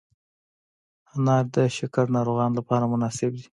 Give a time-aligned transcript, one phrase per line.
[1.15, 3.45] انار د شکر ناروغانو لپاره مناسب دی.